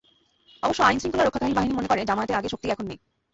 অবশ্য 0.63 0.81
আইনশৃঙ্খলা 0.83 1.23
রক্ষাকারী 1.23 1.53
বাহিনী 1.53 1.73
মনে 1.73 1.87
করে, 1.87 2.01
জামায়াতের 2.05 2.37
আগের 2.37 2.51
শক্তি 2.53 2.67
এখন 2.69 2.85
নেই। 2.87 2.99